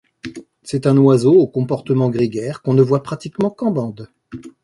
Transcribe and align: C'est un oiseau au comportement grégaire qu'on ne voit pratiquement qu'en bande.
C'est 0.63 0.87
un 0.87 0.97
oiseau 0.97 1.31
au 1.31 1.45
comportement 1.45 2.09
grégaire 2.09 2.63
qu'on 2.63 2.73
ne 2.73 2.81
voit 2.81 3.03
pratiquement 3.03 3.51
qu'en 3.51 3.69
bande. 3.69 4.09